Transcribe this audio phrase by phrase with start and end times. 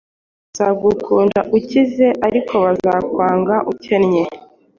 [0.47, 4.23] Bazagukunda ukize arko bazakwanga ukennye